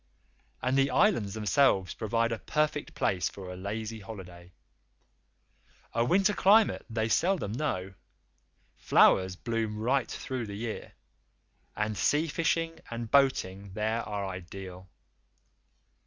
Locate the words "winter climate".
6.03-6.83